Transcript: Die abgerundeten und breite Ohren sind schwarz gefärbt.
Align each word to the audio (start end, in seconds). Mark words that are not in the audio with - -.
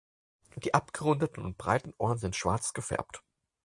Die 0.55 0.73
abgerundeten 0.73 1.45
und 1.45 1.59
breite 1.59 1.93
Ohren 1.99 2.17
sind 2.17 2.35
schwarz 2.35 2.73
gefärbt. 2.73 3.21